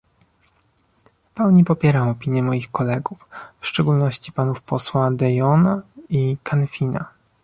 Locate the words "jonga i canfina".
5.35-7.05